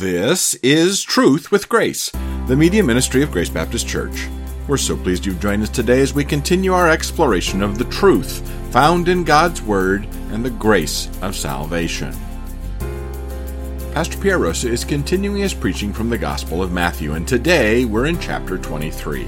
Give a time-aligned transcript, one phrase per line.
[0.00, 2.10] This is Truth with Grace,
[2.46, 4.28] the media ministry of Grace Baptist Church.
[4.66, 8.40] We're so pleased you've joined us today as we continue our exploration of the truth
[8.72, 12.14] found in God's Word and the grace of salvation.
[13.92, 18.06] Pastor Pierre Rosa is continuing his preaching from the Gospel of Matthew, and today we're
[18.06, 19.24] in chapter 23.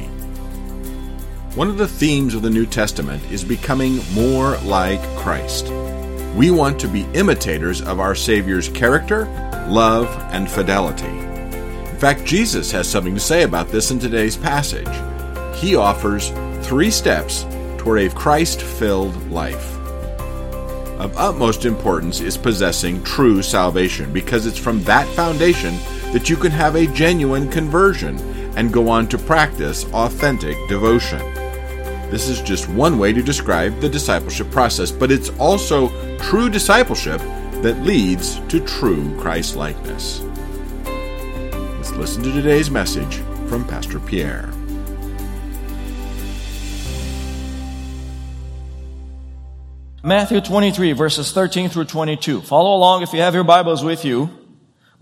[1.54, 5.70] One of the themes of the New Testament is becoming more like Christ.
[6.34, 9.26] We want to be imitators of our Savior's character,
[9.68, 11.04] love, and fidelity.
[11.06, 14.88] In fact, Jesus has something to say about this in today's passage.
[15.58, 16.30] He offers
[16.66, 17.44] three steps
[17.76, 19.76] toward a Christ filled life.
[20.98, 25.76] Of utmost importance is possessing true salvation because it's from that foundation
[26.12, 28.18] that you can have a genuine conversion
[28.57, 31.21] and go on to practice authentic devotion.
[32.12, 37.22] This is just one way to describe the discipleship process, but it's also true discipleship
[37.62, 40.20] that leads to true Christ likeness.
[40.84, 43.16] Let's listen to today's message
[43.48, 44.52] from Pastor Pierre.
[50.02, 52.42] Matthew 23, verses 13 through 22.
[52.42, 54.28] Follow along if you have your Bibles with you.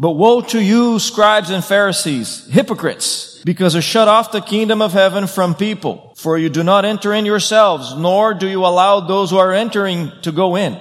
[0.00, 4.94] But woe to you, scribes and Pharisees, hypocrites, because you shut off the kingdom of
[4.94, 6.14] heaven from people.
[6.16, 10.10] For you do not enter in yourselves, nor do you allow those who are entering
[10.22, 10.80] to go in.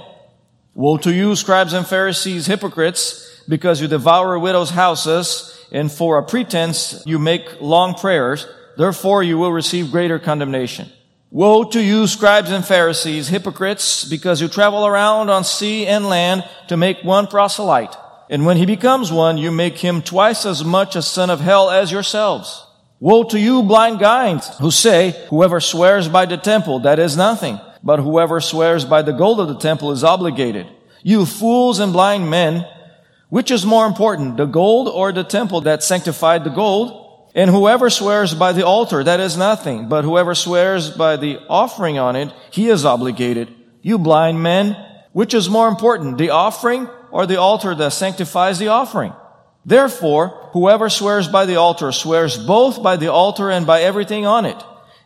[0.74, 6.24] Woe to you, scribes and Pharisees, hypocrites, because you devour widows' houses, and for a
[6.24, 8.48] pretense you make long prayers.
[8.78, 10.90] Therefore you will receive greater condemnation.
[11.30, 16.48] Woe to you, scribes and Pharisees, hypocrites, because you travel around on sea and land
[16.70, 17.98] to make one proselyte.
[18.30, 21.72] And when he becomes one, you make him twice as much a son of hell
[21.72, 22.64] as yourselves.
[23.00, 27.60] Woe to you, blind guides, who say, whoever swears by the temple, that is nothing.
[27.84, 30.68] But whoever swears by the gold of the temple is obligated.
[31.02, 32.68] You fools and blind men,
[33.30, 37.32] which is more important, the gold or the temple that sanctified the gold?
[37.34, 39.88] And whoever swears by the altar, that is nothing.
[39.88, 43.56] But whoever swears by the offering on it, he is obligated.
[43.82, 44.76] You blind men,
[45.14, 49.14] which is more important, the offering or the altar that sanctifies the offering?
[49.66, 54.46] Therefore, whoever swears by the altar swears both by the altar and by everything on
[54.46, 54.62] it.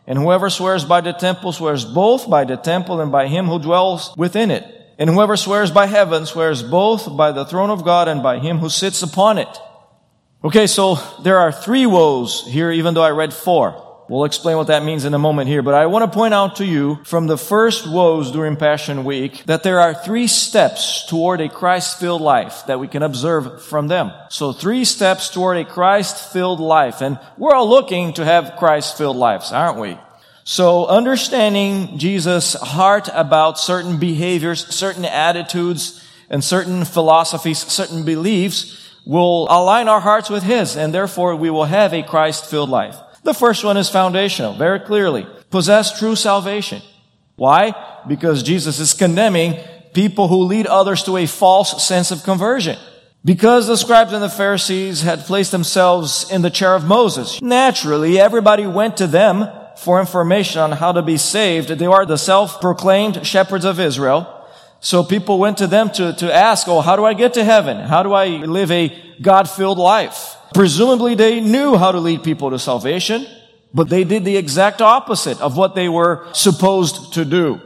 [0.06, 3.58] And whoever swears by the temple swears both by the temple and by him who
[3.58, 4.64] dwells within it.
[4.98, 8.58] And whoever swears by heaven swears both by the throne of God and by him
[8.58, 9.58] who sits upon it.
[10.44, 13.83] Okay, so there are three woes here, even though I read four.
[14.06, 16.56] We'll explain what that means in a moment here, but I want to point out
[16.56, 21.40] to you from the first woes during Passion Week that there are three steps toward
[21.40, 24.12] a Christ-filled life that we can observe from them.
[24.28, 29.52] So three steps toward a Christ-filled life, and we're all looking to have Christ-filled lives,
[29.52, 29.96] aren't we?
[30.44, 39.46] So understanding Jesus' heart about certain behaviors, certain attitudes, and certain philosophies, certain beliefs, will
[39.48, 42.98] align our hearts with His, and therefore we will have a Christ-filled life.
[43.24, 45.26] The first one is foundational, very clearly.
[45.50, 46.82] Possess true salvation.
[47.36, 47.74] Why?
[48.06, 49.58] Because Jesus is condemning
[49.94, 52.76] people who lead others to a false sense of conversion.
[53.24, 58.20] Because the scribes and the Pharisees had placed themselves in the chair of Moses, naturally
[58.20, 59.48] everybody went to them
[59.78, 61.70] for information on how to be saved.
[61.70, 64.28] They are the self-proclaimed shepherds of Israel.
[64.80, 67.78] So people went to them to, to ask, oh, how do I get to heaven?
[67.78, 70.36] How do I live a God-filled life?
[70.54, 73.26] Presumably they knew how to lead people to salvation,
[73.74, 77.60] but they did the exact opposite of what they were supposed to do.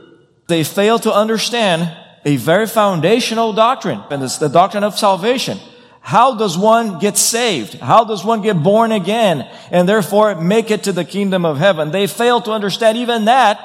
[0.48, 1.94] They failed to understand
[2.24, 5.58] a very foundational doctrine, and it's the doctrine of salvation.
[6.00, 7.74] How does one get saved?
[7.74, 11.90] How does one get born again and therefore make it to the kingdom of heaven?
[11.90, 13.60] They failed to understand even that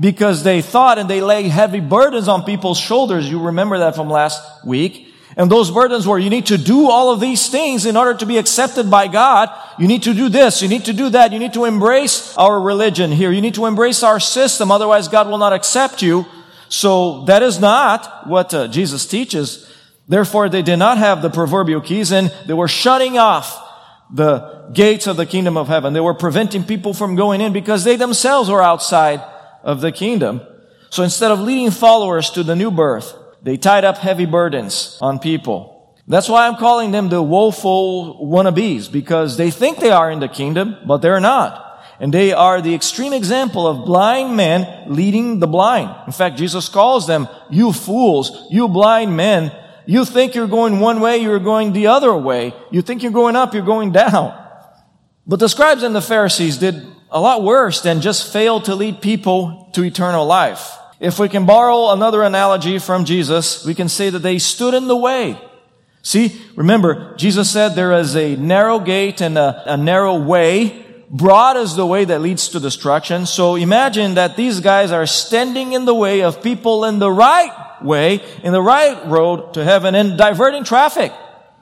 [0.00, 3.30] because they thought and they lay heavy burdens on people's shoulders.
[3.30, 5.13] You remember that from last week.
[5.36, 8.26] And those burdens were, you need to do all of these things in order to
[8.26, 9.50] be accepted by God.
[9.78, 10.62] You need to do this.
[10.62, 11.32] You need to do that.
[11.32, 13.32] You need to embrace our religion here.
[13.32, 14.70] You need to embrace our system.
[14.70, 16.24] Otherwise, God will not accept you.
[16.68, 19.70] So that is not what uh, Jesus teaches.
[20.08, 23.60] Therefore, they did not have the proverbial keys and they were shutting off
[24.12, 25.92] the gates of the kingdom of heaven.
[25.92, 29.20] They were preventing people from going in because they themselves were outside
[29.62, 30.42] of the kingdom.
[30.90, 35.18] So instead of leading followers to the new birth, they tied up heavy burdens on
[35.18, 35.94] people.
[36.08, 40.28] That's why I'm calling them the woeful wannabes, because they think they are in the
[40.28, 41.62] kingdom, but they're not.
[42.00, 45.94] And they are the extreme example of blind men leading the blind.
[46.06, 49.52] In fact, Jesus calls them, you fools, you blind men.
[49.86, 52.52] You think you're going one way, you're going the other way.
[52.70, 54.34] You think you're going up, you're going down.
[55.26, 59.00] But the scribes and the Pharisees did a lot worse than just fail to lead
[59.00, 60.72] people to eternal life.
[61.04, 64.88] If we can borrow another analogy from Jesus, we can say that they stood in
[64.88, 65.38] the way
[66.04, 70.84] See, remember, Jesus said there is a narrow gate and a, a narrow way.
[71.08, 73.24] Broad is the way that leads to destruction.
[73.24, 77.50] So imagine that these guys are standing in the way of people in the right
[77.82, 81.10] way, in the right road to heaven and diverting traffic.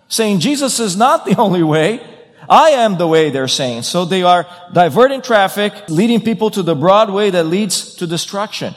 [0.08, 2.04] Saying Jesus is not the only way.
[2.48, 3.82] I am the way, they're saying.
[3.82, 8.74] So they are diverting traffic, leading people to the broad way that leads to destruction.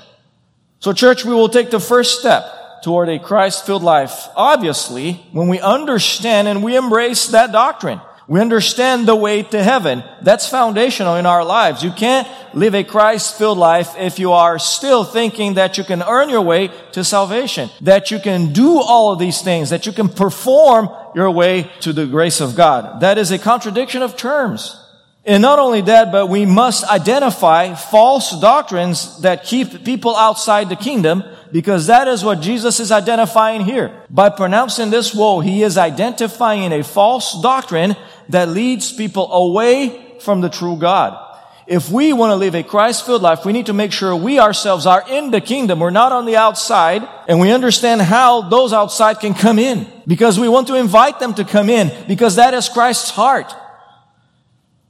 [0.86, 4.28] So church, we will take the first step toward a Christ-filled life.
[4.36, 10.04] Obviously, when we understand and we embrace that doctrine, we understand the way to heaven.
[10.22, 11.84] That's foundational in our lives.
[11.84, 16.30] You can't live a Christ-filled life if you are still thinking that you can earn
[16.30, 20.08] your way to salvation, that you can do all of these things, that you can
[20.08, 23.00] perform your way to the grace of God.
[23.00, 24.80] That is a contradiction of terms.
[25.28, 30.76] And not only that, but we must identify false doctrines that keep people outside the
[30.76, 33.92] kingdom because that is what Jesus is identifying here.
[34.10, 37.96] By pronouncing this woe, he is identifying a false doctrine
[38.30, 41.20] that leads people away from the true God.
[41.66, 44.86] If we want to live a Christ-filled life, we need to make sure we ourselves
[44.86, 45.80] are in the kingdom.
[45.80, 50.40] We're not on the outside and we understand how those outside can come in because
[50.40, 53.52] we want to invite them to come in because that is Christ's heart.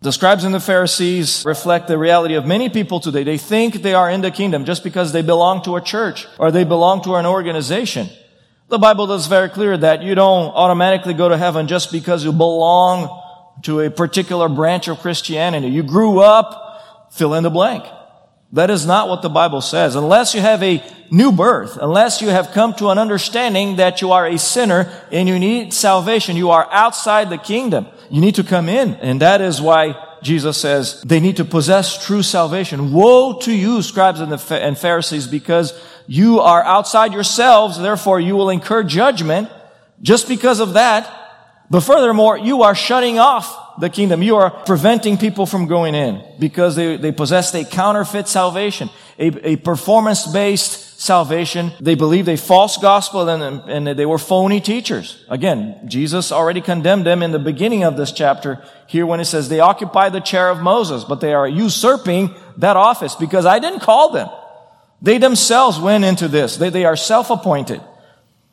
[0.06, 3.24] The scribes and the Pharisees reflect the reality of many people today.
[3.24, 6.52] They think they are in the kingdom just because they belong to a church or
[6.52, 8.10] they belong to an organization.
[8.68, 12.32] The Bible is very clear that you don't automatically go to heaven just because you
[12.32, 13.20] belong
[13.64, 15.70] to a particular branch of Christianity.
[15.70, 17.84] You grew up, fill in the blank.
[18.54, 19.96] That is not what the Bible says.
[19.96, 24.12] Unless you have a new birth, unless you have come to an understanding that you
[24.12, 27.88] are a sinner and you need salvation, you are outside the kingdom.
[28.10, 28.96] You need to come in.
[28.96, 32.92] And that is why Jesus says they need to possess true salvation.
[32.94, 38.50] Woe to you, scribes and, and Pharisees, because you are outside yourselves, therefore you will
[38.50, 39.50] incur judgment
[40.02, 41.12] just because of that.
[41.70, 44.24] But furthermore, you are shutting off the kingdom.
[44.24, 48.90] You are preventing people from going in because they, they possess a counterfeit salvation,
[49.20, 51.72] a, a performance-based salvation.
[51.82, 55.24] They believed a false gospel and, and they were phony teachers.
[55.30, 59.50] Again, Jesus already condemned them in the beginning of this chapter here when it says
[59.50, 63.82] they occupy the chair of Moses, but they are usurping that office because I didn't
[63.82, 64.30] call them.
[65.02, 66.56] They themselves went into this.
[66.56, 67.82] They, they are self-appointed.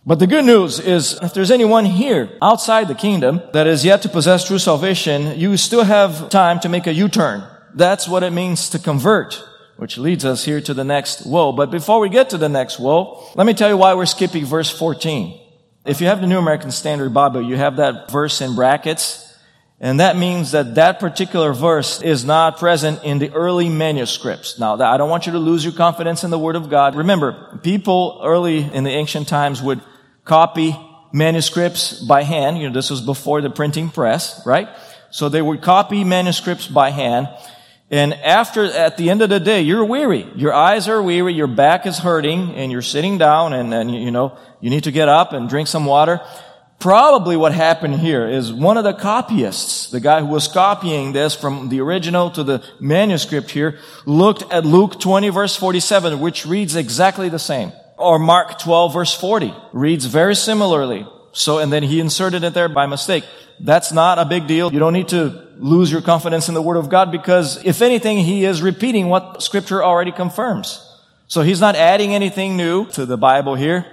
[0.05, 4.03] But the good news is, if there's anyone here outside the kingdom that is yet
[4.03, 7.45] to possess true salvation, you still have time to make a U-turn.
[7.75, 9.43] That's what it means to convert
[9.83, 11.51] which leads us here to the next woe.
[11.51, 14.45] But before we get to the next woe, let me tell you why we're skipping
[14.45, 15.41] verse 14.
[15.85, 19.37] If you have the New American Standard Bible, you have that verse in brackets.
[19.81, 24.57] And that means that that particular verse is not present in the early manuscripts.
[24.57, 26.95] Now, I don't want you to lose your confidence in the Word of God.
[26.95, 29.81] Remember, people early in the ancient times would
[30.25, 30.77] copy
[31.13, 32.59] manuscripts by hand.
[32.59, 34.69] You know, this was before the printing press, right?
[35.11, 37.29] So they would copy manuscripts by hand.
[37.91, 40.27] And after, at the end of the day, you're weary.
[40.35, 44.11] Your eyes are weary, your back is hurting, and you're sitting down and, and you
[44.11, 46.21] know, you need to get up and drink some water.
[46.79, 51.35] Probably what happened here is one of the copyists, the guy who was copying this
[51.35, 56.75] from the original to the manuscript here, looked at Luke 20 verse 47, which reads
[56.75, 57.73] exactly the same.
[58.03, 61.07] Or Mark 12 verse 40 reads very similarly.
[61.33, 63.25] So, and then he inserted it there by mistake.
[63.59, 64.73] That's not a big deal.
[64.73, 68.19] You don't need to lose your confidence in the Word of God because if anything,
[68.19, 70.89] he is repeating what Scripture already confirms.
[71.29, 73.87] So he's not adding anything new to the Bible here.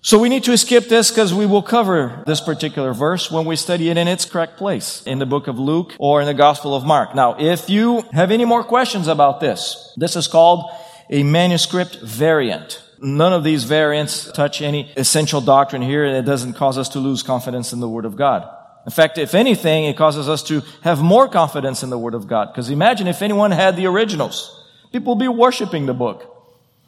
[0.00, 3.56] So we need to skip this because we will cover this particular verse when we
[3.56, 6.74] study it in its correct place in the book of Luke or in the Gospel
[6.74, 7.14] of Mark.
[7.14, 10.70] Now, if you have any more questions about this, this is called
[11.08, 12.83] a manuscript variant.
[13.04, 16.98] None of these variants touch any essential doctrine here and it doesn't cause us to
[16.98, 18.48] lose confidence in the Word of God.
[18.86, 22.26] In fact, if anything, it causes us to have more confidence in the Word of
[22.26, 22.46] God.
[22.46, 24.58] Because imagine if anyone had the originals.
[24.90, 26.30] People would be worshiping the book.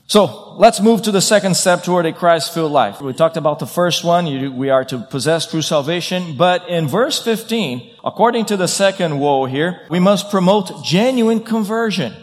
[0.07, 3.01] So, let's move to the second step toward a Christ-filled life.
[3.03, 4.27] We talked about the first one.
[4.27, 6.37] You, we are to possess true salvation.
[6.39, 12.15] But in verse 15, according to the second woe here, we must promote genuine conversion.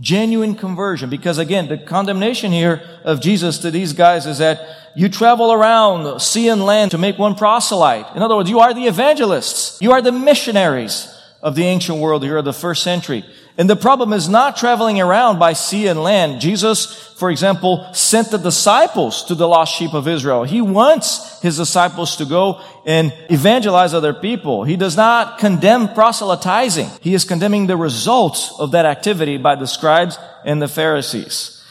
[0.00, 1.10] Genuine conversion.
[1.10, 4.60] Because again, the condemnation here of Jesus to these guys is that
[4.94, 8.16] you travel around sea and land to make one proselyte.
[8.16, 9.80] In other words, you are the evangelists.
[9.80, 11.08] You are the missionaries
[11.42, 13.24] of the ancient world here of the first century.
[13.58, 16.40] And the problem is not traveling around by sea and land.
[16.40, 16.86] Jesus,
[17.18, 20.44] for example, sent the disciples to the lost sheep of Israel.
[20.44, 24.64] He wants his disciples to go and evangelize other people.
[24.64, 26.88] He does not condemn proselytizing.
[27.02, 31.61] He is condemning the results of that activity by the scribes and the Pharisees.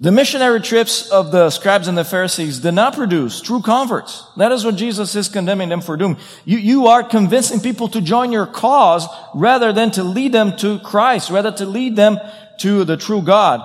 [0.00, 4.24] The missionary trips of the scribes and the Pharisees did not produce true converts.
[4.36, 6.18] That is what Jesus is condemning them for doing.
[6.44, 10.78] You, you are convincing people to join your cause rather than to lead them to
[10.78, 12.18] Christ, rather to lead them
[12.58, 13.60] to the true God.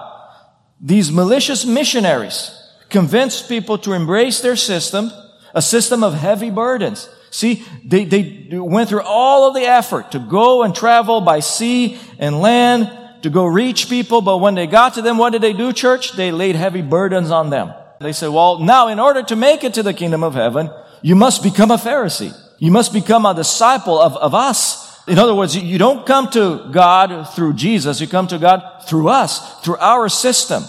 [0.81, 2.49] These malicious missionaries
[2.89, 5.11] convince people to embrace their system,
[5.53, 7.07] a system of heavy burdens.
[7.29, 11.99] See, they, they went through all of the effort to go and travel by sea
[12.17, 12.91] and land
[13.23, 16.13] to go reach people, but when they got to them, what did they do, church?
[16.13, 17.73] They laid heavy burdens on them.
[17.99, 20.69] They said, well, now in order to make it to the kingdom of heaven,
[21.01, 22.37] you must become a Pharisee.
[22.59, 25.07] You must become a disciple of, of us.
[25.07, 29.07] In other words, you don't come to God through Jesus, you come to God through
[29.07, 30.63] us, through our system.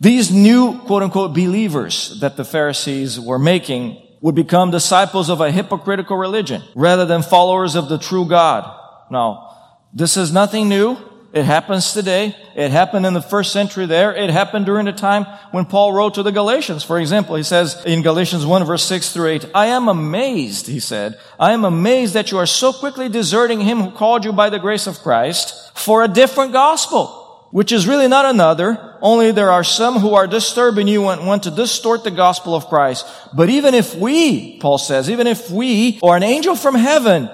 [0.00, 5.50] These new quote unquote believers that the Pharisees were making would become disciples of a
[5.50, 8.64] hypocritical religion rather than followers of the true God.
[9.10, 10.98] Now, this is nothing new.
[11.36, 12.34] It happens today.
[12.54, 14.14] It happened in the first century there.
[14.14, 16.82] It happened during the time when Paul wrote to the Galatians.
[16.82, 20.80] For example, he says in Galatians 1 verse 6 through 8, I am amazed, he
[20.80, 24.48] said, I am amazed that you are so quickly deserting him who called you by
[24.48, 29.52] the grace of Christ for a different gospel, which is really not another, only there
[29.52, 33.06] are some who are disturbing you and want to distort the gospel of Christ.
[33.34, 37.28] But even if we, Paul says, even if we or an angel from heaven,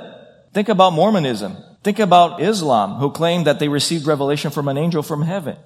[0.52, 1.56] think about Mormonism.
[1.82, 5.56] Think about Islam, who claim that they received revelation from an angel from heaven.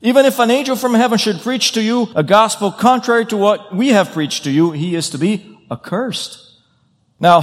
[0.00, 3.74] Even if an angel from heaven should preach to you a gospel contrary to what
[3.74, 6.42] we have preached to you, he is to be accursed.
[7.18, 7.40] Now,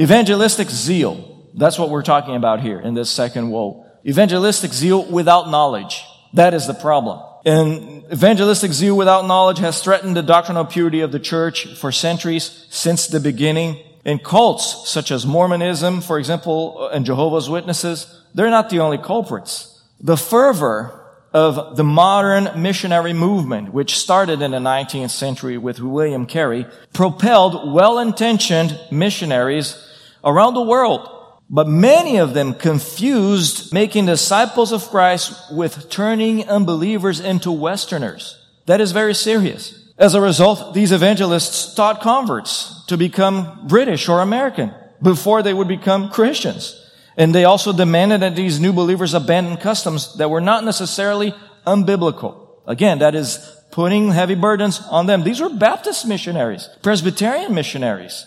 [0.00, 1.50] evangelistic zeal.
[1.54, 3.86] That's what we're talking about here in this second woe.
[4.06, 6.02] Evangelistic zeal without knowledge.
[6.32, 7.20] That is the problem.
[7.44, 12.66] And evangelistic zeal without knowledge has threatened the doctrinal purity of the church for centuries
[12.70, 13.78] since the beginning.
[14.04, 18.98] In cults such as Mormonism, for example, uh, and Jehovah's Witnesses, they're not the only
[18.98, 19.82] culprits.
[20.00, 21.00] The fervor
[21.32, 27.72] of the modern missionary movement, which started in the 19th century with William Carey, propelled
[27.72, 29.76] well-intentioned missionaries
[30.22, 31.08] around the world.
[31.50, 38.38] But many of them confused making disciples of Christ with turning unbelievers into Westerners.
[38.66, 39.83] That is very serious.
[39.96, 45.68] As a result, these evangelists taught converts to become British or American before they would
[45.68, 46.80] become Christians.
[47.16, 51.32] And they also demanded that these new believers abandon customs that were not necessarily
[51.64, 52.48] unbiblical.
[52.66, 53.38] Again, that is
[53.70, 55.22] putting heavy burdens on them.
[55.22, 58.26] These were Baptist missionaries, Presbyterian missionaries.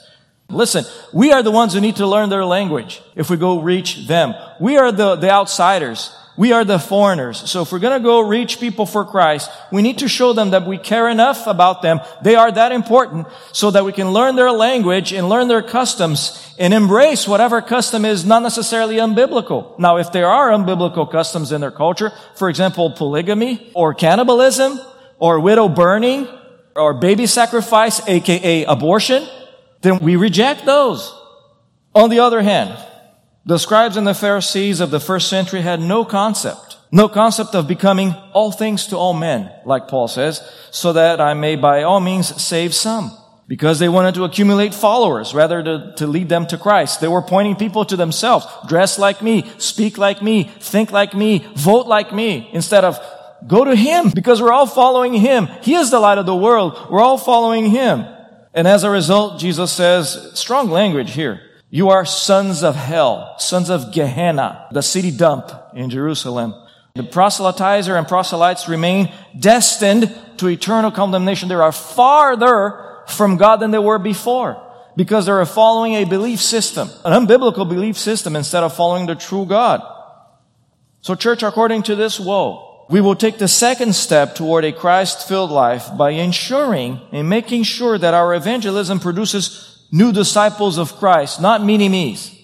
[0.49, 4.07] Listen, we are the ones who need to learn their language if we go reach
[4.07, 4.33] them.
[4.61, 6.15] We are the, the outsiders.
[6.37, 7.49] We are the foreigners.
[7.49, 10.51] So if we're going to go reach people for Christ, we need to show them
[10.51, 11.99] that we care enough about them.
[12.21, 16.53] They are that important so that we can learn their language and learn their customs
[16.59, 19.77] and embrace whatever custom is not necessarily unbiblical.
[19.79, 24.79] Now, if there are unbiblical customs in their culture, for example, polygamy or cannibalism
[25.17, 26.27] or widow burning
[26.75, 29.27] or baby sacrifice, aka abortion,
[29.81, 31.13] then we reject those.
[31.95, 32.77] On the other hand,
[33.47, 37.65] the scribes and the Pharisees of the first century had no concept, no concept of
[37.65, 42.01] becoming all things to all men, like Paul says, so that I may by all
[42.01, 43.17] means save some.
[43.47, 46.99] Because they wanted to accumulate followers rather to, to lead them to Christ.
[46.99, 48.45] They were pointing people to themselves.
[48.67, 52.99] Dress like me, speak like me, think like me, vote like me, instead of
[53.47, 55.47] go to Him because we're all following Him.
[55.61, 56.77] He is the light of the world.
[56.91, 58.05] We're all following Him.
[58.53, 61.46] And as a result, Jesus says, strong language here.
[61.69, 66.53] You are sons of hell, sons of Gehenna, the city dump in Jerusalem.
[66.95, 71.49] The proselytizer and proselytes remain destined to eternal condemnation.
[71.49, 74.63] They are farther from God than they were before
[74.95, 79.15] because they are following a belief system, an unbiblical belief system instead of following the
[79.15, 79.81] true God.
[81.01, 85.51] So church, according to this woe, we will take the second step toward a Christ-filled
[85.51, 91.63] life by ensuring and making sure that our evangelism produces new disciples of Christ, not
[91.63, 92.35] mini-me's.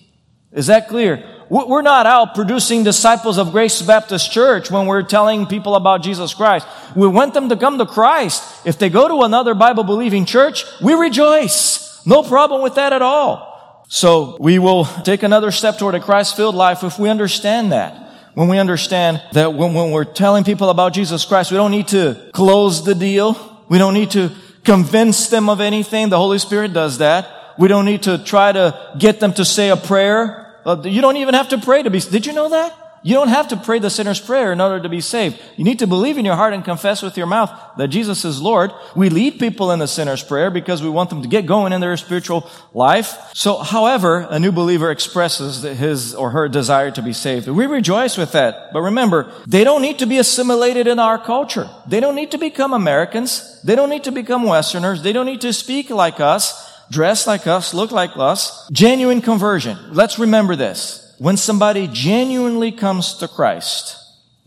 [0.51, 1.23] Is that clear?
[1.49, 6.33] We're not out producing disciples of Grace Baptist Church when we're telling people about Jesus
[6.33, 6.65] Christ.
[6.95, 8.43] We want them to come to Christ.
[8.65, 12.03] If they go to another Bible believing church, we rejoice.
[12.07, 13.83] No problem with that at all.
[13.87, 17.99] So we will take another step toward a Christ filled life if we understand that.
[18.33, 21.89] When we understand that when, when we're telling people about Jesus Christ, we don't need
[21.89, 23.37] to close the deal.
[23.69, 24.31] We don't need to
[24.63, 26.09] convince them of anything.
[26.09, 27.55] The Holy Spirit does that.
[27.57, 30.55] We don't need to try to get them to say a prayer.
[30.65, 31.99] Uh, you don't even have to pray to be.
[31.99, 32.73] Did you know that?
[33.03, 35.39] You don't have to pray the sinner's prayer in order to be saved.
[35.57, 38.41] You need to believe in your heart and confess with your mouth that Jesus is
[38.41, 38.71] Lord.
[38.95, 41.81] We lead people in the sinner's prayer because we want them to get going in
[41.81, 43.17] their spiritual life.
[43.33, 47.49] So, however, a new believer expresses his or her desire to be saved.
[47.49, 48.71] We rejoice with that.
[48.71, 51.69] But remember, they don't need to be assimilated in our culture.
[51.85, 53.61] They don't need to become Americans.
[53.63, 55.03] They don't need to become Westerners.
[55.03, 58.69] They don't need to speak like us, dress like us, look like us.
[58.71, 59.77] Genuine conversion.
[59.91, 63.97] Let's remember this when somebody genuinely comes to Christ,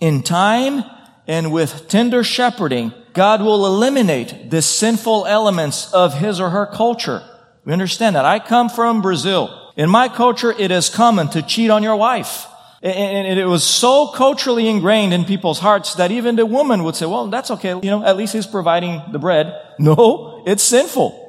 [0.01, 0.85] in time
[1.27, 7.23] and with tender shepherding, God will eliminate the sinful elements of his or her culture.
[7.65, 8.25] We understand that.
[8.25, 9.73] I come from Brazil.
[9.77, 12.47] In my culture, it is common to cheat on your wife.
[12.83, 17.07] And it was so culturally ingrained in people's hearts that even the woman would say,
[17.07, 17.71] well, that's okay.
[17.71, 19.63] You know, at least he's providing the bread.
[19.79, 21.23] No, it's sinful.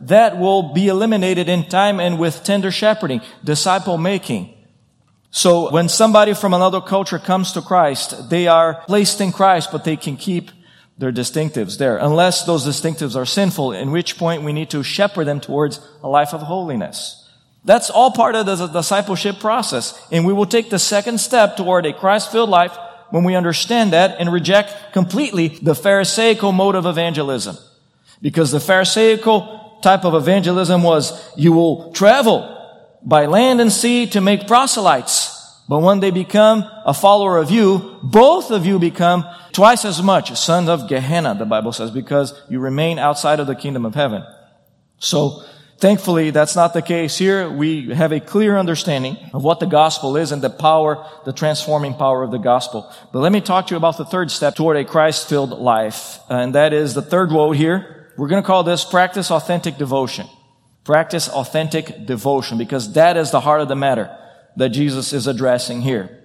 [0.00, 4.54] That will be eliminated in time and with tender shepherding, disciple making.
[5.34, 9.82] So when somebody from another culture comes to Christ, they are placed in Christ, but
[9.82, 10.50] they can keep
[10.98, 15.24] their distinctives there, unless those distinctives are sinful, in which point we need to shepherd
[15.24, 17.26] them towards a life of holiness.
[17.64, 19.98] That's all part of the discipleship process.
[20.12, 22.76] And we will take the second step toward a Christ-filled life
[23.08, 27.56] when we understand that and reject completely the Pharisaical mode of evangelism.
[28.20, 32.61] Because the Pharisaical type of evangelism was, you will travel
[33.04, 35.38] by land and sea to make proselytes.
[35.68, 40.36] But when they become a follower of you, both of you become twice as much
[40.36, 44.24] sons of Gehenna, the Bible says, because you remain outside of the kingdom of heaven.
[44.98, 45.42] So,
[45.78, 47.48] thankfully, that's not the case here.
[47.50, 51.94] We have a clear understanding of what the gospel is and the power, the transforming
[51.94, 52.92] power of the gospel.
[53.12, 56.18] But let me talk to you about the third step toward a Christ-filled life.
[56.28, 58.12] And that is the third woe here.
[58.16, 60.26] We're going to call this practice authentic devotion.
[60.84, 64.16] Practice authentic devotion because that is the heart of the matter
[64.56, 66.18] that Jesus is addressing here.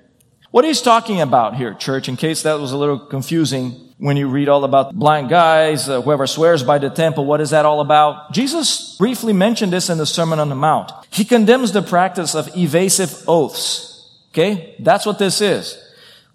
[0.52, 4.28] What he's talking about here, church, in case that was a little confusing when you
[4.28, 7.82] read all about blind guys, uh, whoever swears by the temple, what is that all
[7.82, 8.32] about?
[8.32, 10.92] Jesus briefly mentioned this in the Sermon on the Mount.
[11.10, 14.18] He condemns the practice of evasive oaths.
[14.32, 14.76] Okay?
[14.80, 15.78] That's what this is.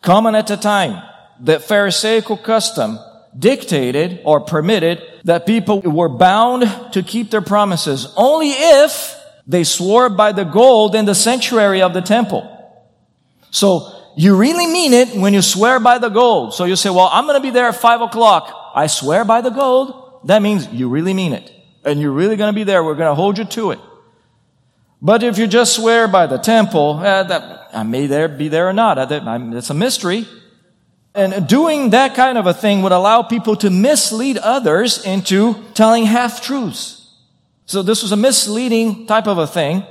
[0.02, 1.02] Common at the time,
[1.40, 2.98] the Pharisaical custom
[3.38, 10.08] dictated or permitted that people were bound to keep their promises only if they swore
[10.08, 12.48] by the gold in the sanctuary of the temple.
[13.50, 16.54] So you really mean it when you swear by the gold.
[16.54, 18.72] So you say, well, I'm going to be there at five o'clock.
[18.74, 20.20] I swear by the gold.
[20.24, 21.50] That means you really mean it.
[21.84, 22.84] And you're really going to be there.
[22.84, 23.80] We're going to hold you to it.
[25.00, 28.68] But if you just swear by the temple, eh, that I may there be there
[28.68, 29.10] or not.
[29.10, 30.26] It's a mystery.
[31.14, 36.06] And doing that kind of a thing would allow people to mislead others into telling
[36.06, 37.10] half truths.
[37.66, 39.84] So this was a misleading type of a thing.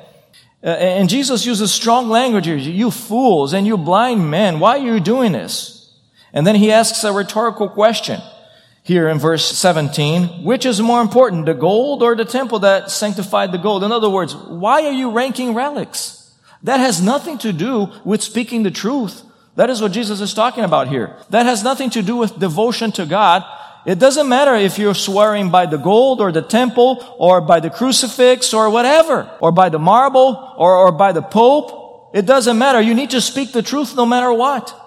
[0.64, 2.56] Uh, and Jesus uses strong language here.
[2.56, 5.94] You fools and you blind men, why are you doing this?
[6.34, 8.20] And then he asks a rhetorical question
[8.84, 10.44] here in verse 17.
[10.44, 13.84] Which is more important, the gold or the temple that sanctified the gold?
[13.84, 16.32] In other words, why are you ranking relics?
[16.64, 19.24] That has nothing to do with speaking the truth
[19.56, 21.16] that is what Jesus is talking about here.
[21.30, 23.44] That has nothing to do with devotion to God.
[23.86, 27.70] It doesn't matter if you're swearing by the gold or the temple or by the
[27.70, 32.12] crucifix or whatever, or by the marble or, or by the pope.
[32.14, 32.82] It doesn't matter.
[32.82, 34.78] You need to speak the truth no matter what.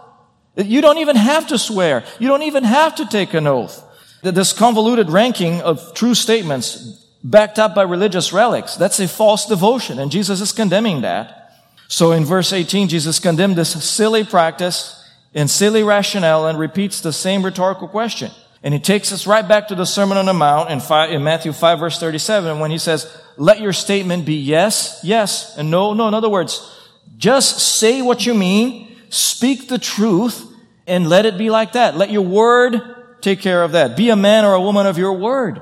[0.56, 2.04] You don't even have to swear.
[2.18, 3.82] You don't even have to take an oath.
[4.22, 9.98] This convoluted ranking of true statements backed up by religious relics, that's a false devotion,
[9.98, 11.43] and Jesus is condemning that.
[11.88, 15.00] So in verse 18, Jesus condemned this silly practice
[15.34, 18.30] and silly rationale and repeats the same rhetorical question.
[18.62, 21.22] And he takes us right back to the Sermon on the Mount in, five, in
[21.22, 25.92] Matthew 5 verse 37 when he says, let your statement be yes, yes, and no,
[25.92, 26.08] no.
[26.08, 26.70] In other words,
[27.16, 30.50] just say what you mean, speak the truth,
[30.86, 31.96] and let it be like that.
[31.96, 32.80] Let your word
[33.20, 33.96] take care of that.
[33.96, 35.60] Be a man or a woman of your word.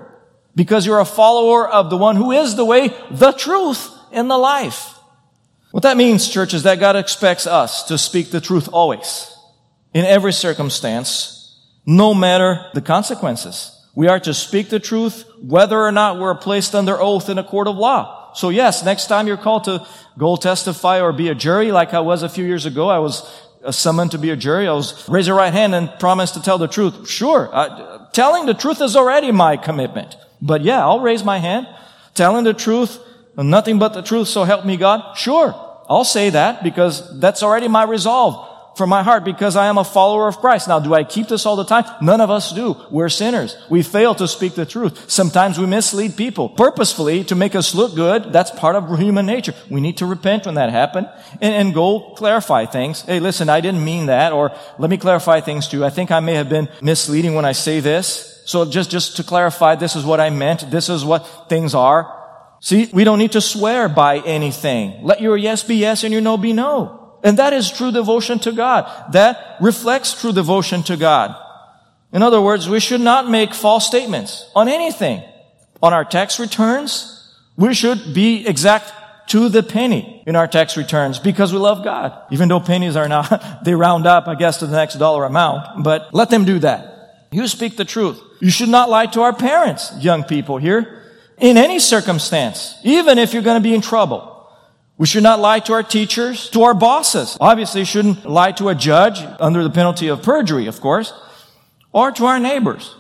[0.55, 4.37] Because you're a follower of the one who is the way, the truth, and the
[4.37, 4.92] life.
[5.73, 9.35] What that means, church, is that God expects us to speak the truth always,
[9.93, 13.79] in every circumstance, no matter the consequences.
[13.95, 17.45] We are to speak the truth whether or not we're placed under oath in a
[17.45, 18.33] court of law.
[18.35, 19.87] So yes, next time you're called to
[20.19, 23.29] go testify or be a jury, like I was a few years ago, I was
[23.71, 24.69] summoned to be a jury.
[24.69, 27.09] I was raise your right hand and promise to tell the truth.
[27.09, 30.17] Sure, uh, telling the truth is already my commitment.
[30.41, 31.67] But yeah, I'll raise my hand.
[32.15, 32.99] Telling the truth
[33.37, 35.17] Nothing but the truth, so help me God?
[35.17, 35.55] Sure.
[35.89, 38.49] I'll say that because that's already my resolve.
[38.77, 40.69] from my heart because I am a follower of Christ.
[40.69, 41.85] Now, do I keep this all the time?
[42.01, 42.77] None of us do.
[42.91, 43.57] We're sinners.
[43.69, 45.11] We fail to speak the truth.
[45.11, 48.33] Sometimes we mislead people purposefully to make us look good.
[48.33, 49.55] That's part of human nature.
[49.71, 51.09] We need to repent when that happened
[51.41, 53.03] and, and go clarify things.
[53.03, 55.85] Hey, listen, I didn't mean that, or let me clarify things too.
[55.85, 58.43] I think I may have been misleading when I say this.
[58.45, 60.71] So just, just to clarify, this is what I meant.
[60.71, 62.19] This is what things are.
[62.63, 65.03] See, we don't need to swear by anything.
[65.03, 67.19] Let your yes be yes and your no be no.
[67.25, 69.13] And that is true devotion to God.
[69.13, 71.35] That reflects true devotion to God.
[72.13, 75.25] In other words, we should not make false statements on anything.
[75.83, 78.93] On our tax returns, we should be exact
[79.31, 82.17] to the penny in our tax returns because we love God.
[82.31, 85.83] Even though pennies are not, they round up, I guess, to the next dollar amount,
[85.83, 87.27] but let them do that.
[87.33, 88.21] You speak the truth.
[88.41, 91.02] You should not lie to our parents, young people here,
[91.39, 94.29] in any circumstance, even if you're going to be in trouble.
[94.99, 97.37] We should not lie to our teachers, to our bosses.
[97.41, 101.13] Obviously, you shouldn't lie to a judge under the penalty of perjury, of course,
[101.93, 102.95] or to our neighbors.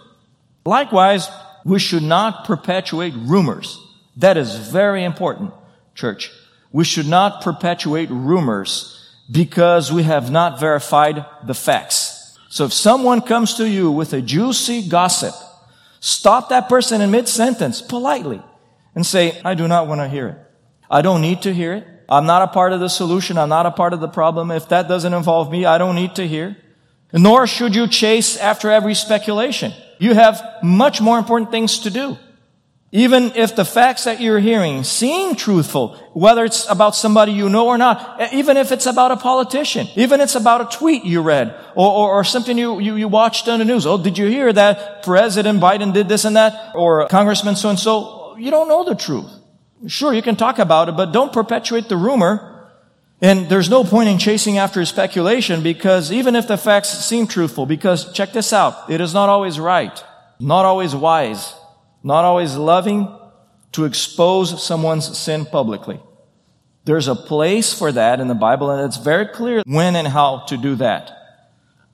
[0.65, 1.29] Likewise,
[1.65, 3.79] we should not perpetuate rumors.
[4.17, 5.53] That is very important,
[5.95, 6.31] church.
[6.73, 8.99] We should not perpetuate rumors
[9.31, 12.37] because we have not verified the facts.
[12.49, 15.35] So if someone comes to you with a juicy gossip,
[16.03, 18.43] stop that person in mid-sentence politely
[18.95, 20.37] and say, I do not want to hear it.
[20.91, 21.87] I don't need to hear it.
[22.09, 23.39] I'm not a part of the solution.
[23.39, 24.51] I'm not a part of the problem.
[24.51, 26.57] If that doesn't involve me, I don't need to hear.
[27.13, 29.73] Nor should you chase after every speculation.
[29.99, 32.19] You have much more important things to do.
[32.95, 37.67] Even if the facts that you're hearing seem truthful, whether it's about somebody you know
[37.67, 41.23] or not, even if it's about a politician, even if it's about a tweet you
[41.23, 43.87] read, or, or, or something you, you, you watched on the news.
[43.87, 46.73] Oh, did you hear that President Biden did this and that?
[46.75, 48.37] Or Congressman so and so?
[48.37, 49.31] You don't know the truth.
[49.87, 52.69] Sure, you can talk about it, but don't perpetuate the rumor.
[53.23, 57.65] And there's no point in chasing after speculation because even if the facts seem truthful,
[57.65, 60.05] because check this out, it is not always right,
[60.39, 61.55] not always wise,
[62.03, 63.09] not always loving
[63.73, 66.01] to expose someone's sin publicly.
[66.85, 70.41] There's a place for that in the Bible and it's very clear when and how
[70.47, 71.11] to do that.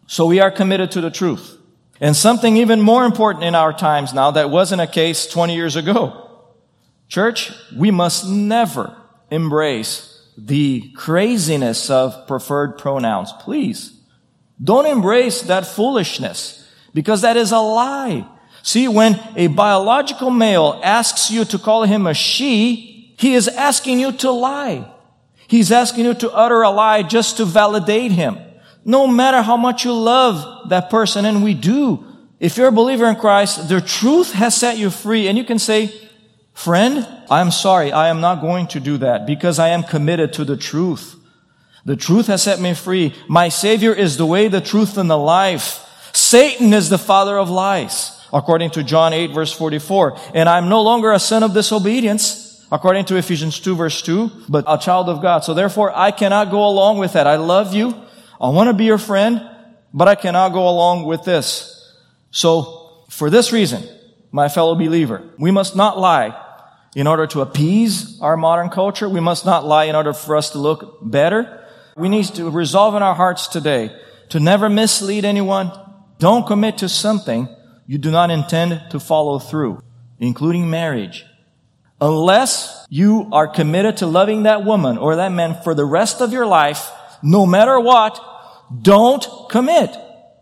[0.07, 1.57] So we are committed to the truth.
[2.01, 5.77] And something even more important in our times now that wasn't a case 20 years
[5.77, 6.31] ago.
[7.09, 8.97] Church, we must never
[9.31, 13.33] embrace the craziness of preferred pronouns.
[13.40, 13.92] Please.
[14.62, 18.27] Don't embrace that foolishness because that is a lie.
[18.68, 23.98] See, when a biological male asks you to call him a she, he is asking
[23.98, 24.87] you to lie.
[25.46, 28.37] He's asking you to utter a lie just to validate him.
[28.85, 32.04] No matter how much you love that person, and we do,
[32.40, 35.59] if you're a believer in Christ, the truth has set you free, and you can
[35.59, 35.90] say,
[36.52, 40.44] Friend, I'm sorry, I am not going to do that because I am committed to
[40.44, 41.16] the truth.
[41.87, 43.14] The truth has set me free.
[43.28, 45.88] My Savior is the way, the truth, and the life.
[46.12, 50.17] Satan is the father of lies, according to John 8 verse 44.
[50.35, 54.64] And I'm no longer a son of disobedience, according to Ephesians 2 verse 2, but
[54.67, 55.45] a child of God.
[55.45, 57.27] So therefore, I cannot go along with that.
[57.27, 57.95] I love you.
[58.41, 59.43] I want to be your friend,
[59.93, 61.75] but I cannot go along with this.
[62.31, 63.83] So, for this reason,
[64.31, 66.45] my fellow believer, we must not lie
[66.95, 69.09] in order to appease our modern culture.
[69.09, 71.64] We must not lie in order for us to look better.
[71.97, 73.91] We need to resolve in our hearts today
[74.29, 75.73] to never mislead anyone.
[76.19, 77.49] Don't commit to something
[77.88, 79.83] you do not intend to follow through,
[80.20, 81.24] including marriage.
[82.03, 86.31] Unless you are committed to loving that woman or that man for the rest of
[86.31, 86.90] your life,
[87.22, 88.20] no matter what,
[88.83, 89.96] don't commit.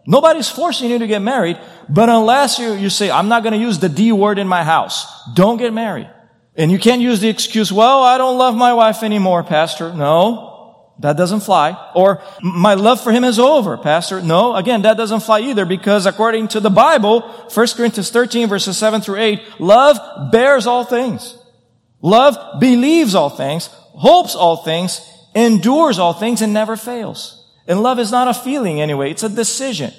[0.09, 1.57] Nobody's forcing you to get married,
[1.89, 4.65] but unless you, you say, I'm not going to use the D word in my
[4.65, 6.11] house, don't get married.
[6.57, 9.93] And you can't use the excuse, well, I don't love my wife anymore, pastor.
[9.93, 10.56] No,
[10.99, 11.91] that doesn't fly.
[11.95, 14.23] Or my love for him is over, pastor.
[14.23, 18.79] No, again, that doesn't fly either because according to the Bible, 1 Corinthians 13 verses
[18.79, 21.37] 7 through 8, love bears all things.
[22.01, 25.01] Love believes all things, hopes all things,
[25.35, 27.51] endures all things, and never fails.
[27.67, 29.93] And love is not a feeling anyway, it's a decision.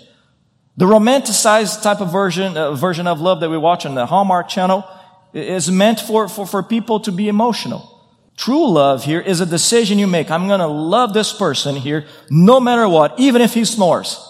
[0.77, 4.47] The romanticized type of version, uh, version of love that we watch on the Hallmark
[4.47, 4.85] channel,
[5.33, 7.96] is meant for, for, for people to be emotional.
[8.37, 10.29] True love here is a decision you make.
[10.29, 14.23] I'm going to love this person here no matter what, even if he snores.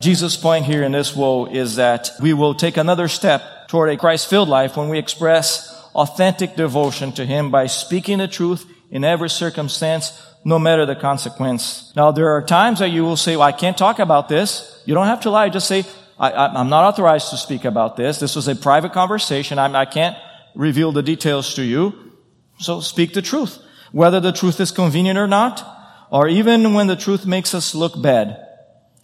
[0.00, 3.96] Jesus' point here in this woe is that we will take another step toward a
[3.96, 9.28] Christ-filled life when we express authentic devotion to Him by speaking the truth in every
[9.28, 11.92] circumstance, no matter the consequence.
[11.96, 14.82] Now, there are times that you will say, well, I can't talk about this.
[14.86, 15.48] You don't have to lie.
[15.48, 15.84] Just say,
[16.18, 18.18] I, am not authorized to speak about this.
[18.18, 19.58] This was a private conversation.
[19.58, 20.22] I'm, I can not
[20.54, 22.07] reveal the details to you.
[22.58, 23.58] So speak the truth.
[23.92, 25.64] Whether the truth is convenient or not,
[26.10, 28.44] or even when the truth makes us look bad.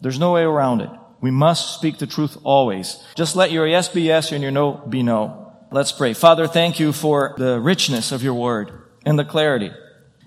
[0.00, 0.90] There's no way around it.
[1.20, 3.02] We must speak the truth always.
[3.14, 5.52] Just let your yes be yes and your no be no.
[5.70, 6.12] Let's pray.
[6.12, 8.70] Father, thank you for the richness of your word
[9.06, 9.70] and the clarity.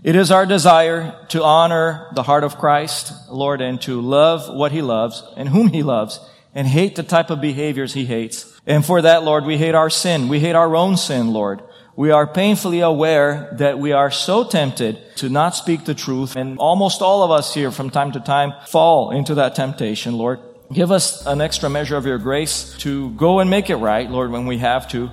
[0.03, 4.71] It is our desire to honor the heart of Christ, Lord, and to love what
[4.71, 6.19] he loves and whom he loves
[6.53, 8.59] and hate the type of behaviors he hates.
[8.65, 10.27] And for that, Lord, we hate our sin.
[10.27, 11.61] We hate our own sin, Lord.
[11.97, 16.35] We are painfully aware that we are so tempted to not speak the truth.
[16.35, 20.39] And almost all of us here from time to time fall into that temptation, Lord.
[20.71, 24.29] Give us an extra measure of your grace to go and make it right, Lord,
[24.29, 25.09] when we have to.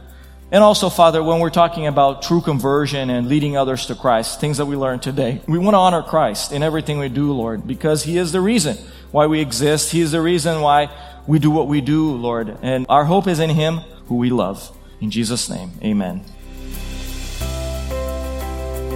[0.52, 4.58] And also, Father, when we're talking about true conversion and leading others to Christ, things
[4.58, 8.04] that we learned today, we want to honor Christ in everything we do, Lord, because
[8.04, 8.76] He is the reason
[9.10, 9.90] why we exist.
[9.90, 10.90] He is the reason why
[11.26, 12.58] we do what we do, Lord.
[12.60, 14.70] And our hope is in Him who we love.
[15.00, 16.26] In Jesus' name, amen.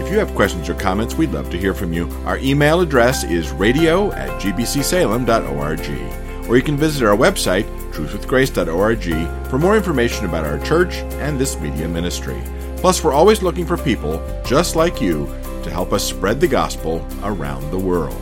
[0.09, 2.11] If you have questions or comments, we'd love to hear from you.
[2.25, 9.59] Our email address is radio at gbcsalem.org, or you can visit our website, truthwithgrace.org, for
[9.59, 12.43] more information about our church and this media ministry.
[12.79, 15.27] Plus, we're always looking for people just like you
[15.63, 18.17] to help us spread the gospel around the world.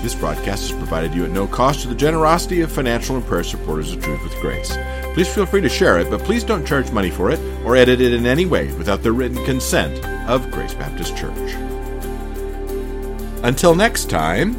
[0.00, 3.42] This broadcast is provided you at no cost to the generosity of financial and prayer
[3.42, 4.76] supporters of Truth with Grace.
[5.16, 8.02] Please feel free to share it, but please don't charge money for it or edit
[8.02, 11.54] it in any way without the written consent of Grace Baptist Church.
[13.42, 14.52] Until next time,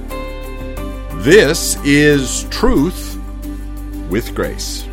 [1.21, 3.21] this is Truth
[4.09, 4.86] with Grace.